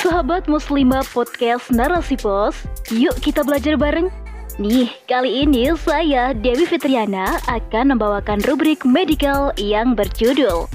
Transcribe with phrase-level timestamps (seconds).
[0.00, 2.56] Sahabat Muslimah Podcast Narasi Pos,
[2.88, 4.08] yuk kita belajar bareng.
[4.56, 10.72] Nih, kali ini saya Dewi Fitriana akan membawakan rubrik medical yang berjudul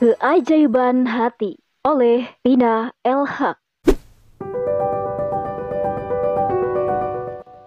[0.00, 3.60] Keajaiban Hati oleh Rina Elhak.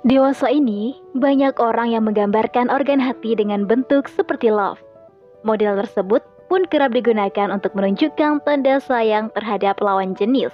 [0.09, 4.81] Dewasa ini, banyak orang yang menggambarkan organ hati dengan bentuk seperti love.
[5.45, 10.51] Model tersebut pun kerap digunakan untuk menunjukkan tanda sayang terhadap lawan jenis.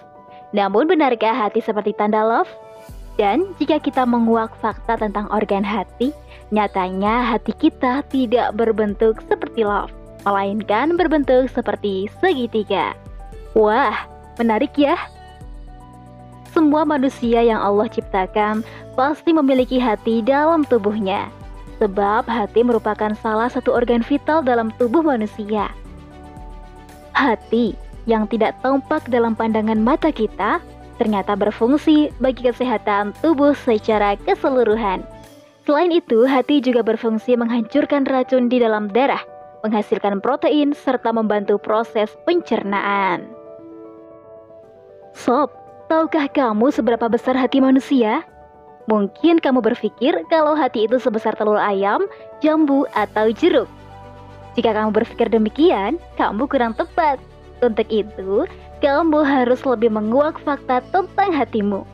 [0.53, 2.53] Namun benarkah hati seperti tanda love?
[3.17, 6.13] Dan jika kita menguak fakta tentang organ hati,
[6.53, 9.89] nyatanya hati kita tidak berbentuk seperti love,
[10.21, 12.93] melainkan berbentuk seperti segitiga.
[13.57, 14.05] Wah,
[14.37, 15.01] menarik ya?
[16.53, 18.61] Semua manusia yang Allah ciptakan
[18.93, 21.33] pasti memiliki hati dalam tubuhnya.
[21.81, 25.73] Sebab hati merupakan salah satu organ vital dalam tubuh manusia.
[27.17, 27.73] Hati
[28.05, 30.61] yang tidak tampak dalam pandangan mata kita
[31.01, 35.01] ternyata berfungsi bagi kesehatan tubuh secara keseluruhan.
[35.65, 39.19] Selain itu, hati juga berfungsi menghancurkan racun di dalam darah,
[39.65, 43.25] menghasilkan protein, serta membantu proses pencernaan.
[45.17, 45.49] Sob,
[45.89, 48.21] tahukah kamu seberapa besar hati manusia?
[48.87, 52.05] Mungkin kamu berpikir kalau hati itu sebesar telur ayam,
[52.39, 53.67] jambu, atau jeruk.
[54.57, 57.21] Jika kamu berpikir demikian, kamu kurang tepat.
[57.61, 58.49] Untuk itu,
[58.81, 61.85] kamu harus lebih menguak fakta tentang hatimu.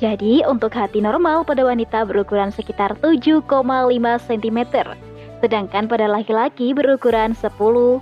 [0.00, 3.44] Jadi, untuk hati normal pada wanita berukuran sekitar 7,5
[4.16, 4.58] cm,
[5.44, 8.00] sedangkan pada laki-laki berukuran 10,5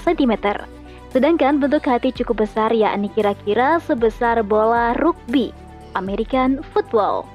[0.00, 0.34] cm.
[1.12, 5.52] Sedangkan bentuk hati cukup besar yakni kira-kira sebesar bola rugby,
[5.92, 7.28] American football.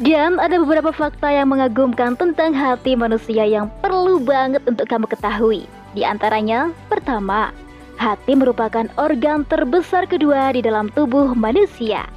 [0.00, 5.68] Dan ada beberapa fakta yang mengagumkan tentang hati manusia yang perlu banget untuk kamu ketahui.
[5.92, 7.52] Di antaranya, pertama,
[8.00, 12.08] hati merupakan organ terbesar kedua di dalam tubuh manusia.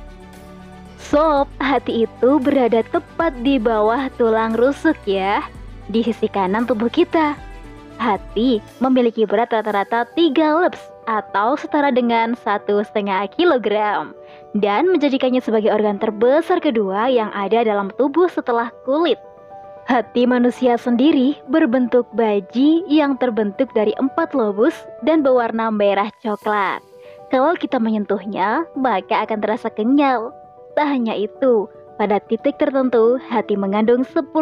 [0.95, 5.43] Sob, hati itu berada tepat di bawah tulang rusuk ya,
[5.91, 7.35] di sisi kanan tubuh kita.
[8.01, 12.79] Hati memiliki berat rata-rata 3 lebs atau setara dengan satu
[13.35, 14.15] kilogram
[14.55, 19.19] dan menjadikannya sebagai organ terbesar kedua yang ada dalam tubuh setelah kulit.
[19.83, 26.79] Hati manusia sendiri berbentuk baji yang terbentuk dari empat lobus dan berwarna merah coklat.
[27.27, 30.31] Kalau kita menyentuhnya, maka akan terasa kenyal.
[30.79, 34.33] Tak hanya itu, pada titik tertentu, hati mengandung 10%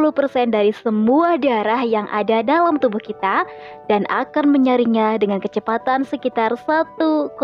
[0.55, 3.43] dari semua darah yang ada dalam tubuh kita
[3.91, 7.35] dan akan menyaringnya dengan kecepatan sekitar 1,4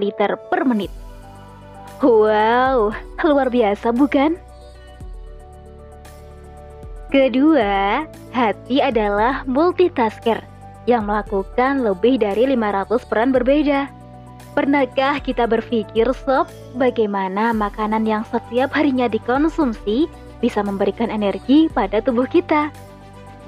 [0.00, 0.88] liter per menit.
[2.00, 2.96] Wow,
[3.26, 4.38] luar biasa bukan?
[7.12, 10.40] Kedua, hati adalah multitasker
[10.88, 13.97] yang melakukan lebih dari 500 peran berbeda.
[14.58, 20.10] Pernahkah kita berpikir sob bagaimana makanan yang setiap harinya dikonsumsi
[20.42, 22.70] bisa memberikan energi pada tubuh kita?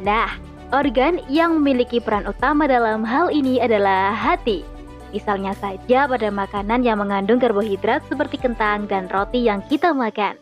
[0.07, 0.31] Nah,
[0.71, 4.63] organ yang memiliki peran utama dalam hal ini adalah hati.
[5.11, 10.39] Misalnya saja pada makanan yang mengandung karbohidrat seperti kentang dan roti yang kita makan.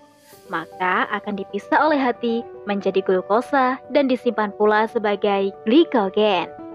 [0.52, 6.67] Maka akan dipisah oleh hati menjadi glukosa dan disimpan pula sebagai glikogen.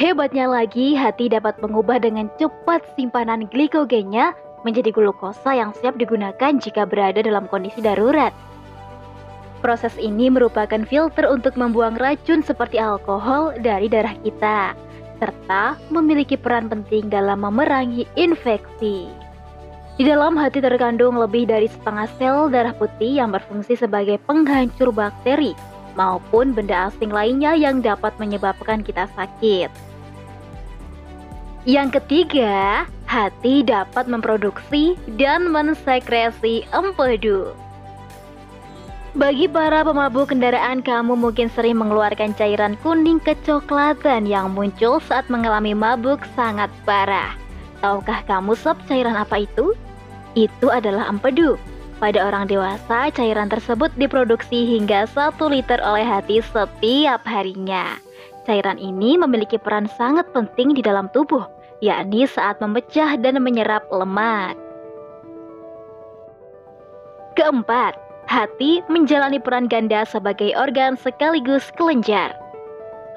[0.00, 4.32] Hebatnya lagi, hati dapat mengubah dengan cepat simpanan glikogennya
[4.64, 8.32] menjadi glukosa yang siap digunakan jika berada dalam kondisi darurat.
[9.60, 14.72] Proses ini merupakan filter untuk membuang racun seperti alkohol dari darah kita
[15.20, 19.04] serta memiliki peran penting dalam memerangi infeksi.
[20.00, 25.52] Di dalam hati terkandung lebih dari setengah sel darah putih yang berfungsi sebagai penghancur bakteri
[25.92, 29.89] maupun benda asing lainnya yang dapat menyebabkan kita sakit.
[31.68, 37.52] Yang ketiga, hati dapat memproduksi dan mensekresi empedu.
[39.12, 45.76] Bagi para pemabuk kendaraan, kamu mungkin sering mengeluarkan cairan kuning kecoklatan yang muncul saat mengalami
[45.76, 47.36] mabuk sangat parah.
[47.84, 49.76] Tahukah kamu sob cairan apa itu?
[50.32, 51.60] Itu adalah empedu.
[52.00, 58.00] Pada orang dewasa, cairan tersebut diproduksi hingga 1 liter oleh hati setiap harinya.
[58.48, 61.44] Cairan ini memiliki peran sangat penting di dalam tubuh,
[61.84, 64.56] yakni saat memecah dan menyerap lemak.
[67.36, 68.00] Keempat,
[68.30, 72.30] Hati menjalani peran ganda sebagai organ sekaligus kelenjar.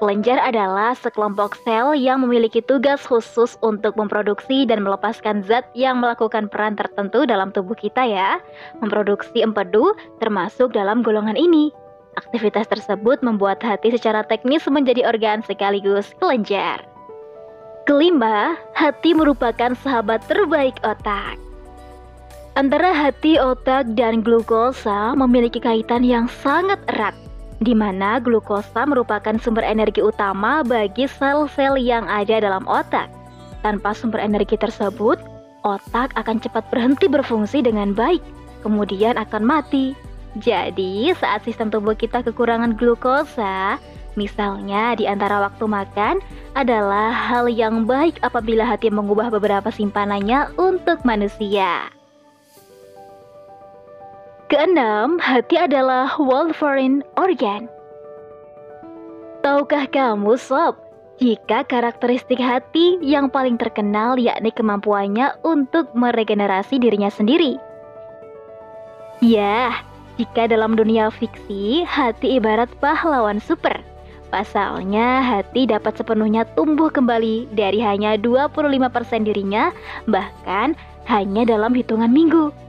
[0.04, 6.44] Kelenjar adalah sekelompok sel yang memiliki tugas khusus untuk memproduksi dan melepaskan zat yang melakukan
[6.52, 8.36] peran tertentu dalam tubuh kita ya.
[8.84, 11.72] Memproduksi empedu termasuk dalam golongan ini.
[12.20, 16.84] Aktivitas tersebut membuat hati secara teknis menjadi organ sekaligus kelenjar.
[17.88, 21.40] Kelima, hati merupakan sahabat terbaik otak.
[22.60, 27.16] Antara hati, otak, dan glukosa memiliki kaitan yang sangat erat,
[27.62, 33.06] di mana glukosa merupakan sumber energi utama bagi sel-sel yang ada dalam otak.
[33.62, 35.20] Tanpa sumber energi tersebut,
[35.62, 38.20] otak akan cepat berhenti berfungsi dengan baik,
[38.66, 39.94] kemudian akan mati.
[40.42, 43.78] Jadi, saat sistem tubuh kita kekurangan glukosa,
[44.18, 46.18] misalnya di antara waktu makan,
[46.58, 51.90] adalah hal yang baik apabila hati mengubah beberapa simpanannya untuk manusia.
[54.52, 57.64] Keenam, hati adalah Wolverine organ.
[59.40, 60.76] Tahukah kamu, Sob,
[61.16, 67.56] jika karakteristik hati yang paling terkenal yakni kemampuannya untuk meregenerasi dirinya sendiri?
[69.24, 69.80] Ya,
[70.20, 73.80] jika dalam dunia fiksi, hati ibarat pahlawan super.
[74.28, 79.72] Pasalnya, hati dapat sepenuhnya tumbuh kembali dari hanya 25% dirinya,
[80.04, 80.76] bahkan
[81.08, 82.63] hanya dalam hitungan minggu.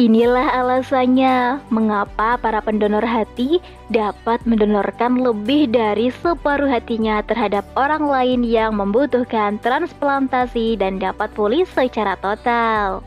[0.00, 3.60] Inilah alasannya mengapa para pendonor hati
[3.92, 11.68] dapat mendonorkan lebih dari separuh hatinya terhadap orang lain yang membutuhkan transplantasi dan dapat pulih
[11.68, 13.04] secara total.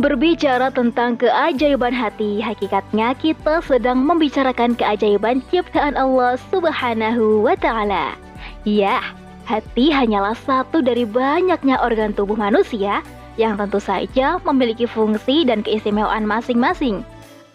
[0.00, 8.16] Berbicara tentang keajaiban hati, hakikatnya kita sedang membicarakan keajaiban ciptaan Allah Subhanahu wa Ta'ala.
[8.64, 9.00] Ya,
[9.44, 13.04] hati hanyalah satu dari banyaknya organ tubuh manusia
[13.36, 17.04] yang tentu saja memiliki fungsi dan keistimewaan masing-masing.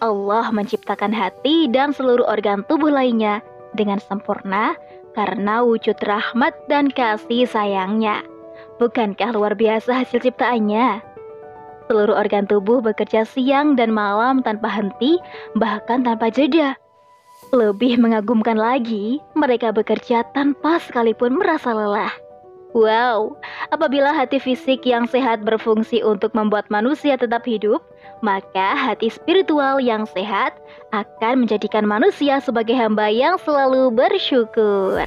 [0.02, 3.38] Allah menciptakan hati dan seluruh organ tubuh lainnya
[3.78, 4.74] dengan sempurna
[5.14, 8.26] karena wujud rahmat dan kasih sayangnya.
[8.82, 11.02] Bukankah luar biasa hasil ciptaannya?
[11.86, 15.18] Seluruh organ tubuh bekerja siang dan malam tanpa henti,
[15.54, 16.74] bahkan tanpa jeda.
[17.52, 22.21] Lebih mengagumkan lagi, mereka bekerja tanpa sekalipun merasa lelah.
[22.72, 23.36] Wow,
[23.68, 27.84] apabila hati fisik yang sehat berfungsi untuk membuat manusia tetap hidup,
[28.24, 30.56] maka hati spiritual yang sehat
[30.96, 35.04] akan menjadikan manusia sebagai hamba yang selalu bersyukur.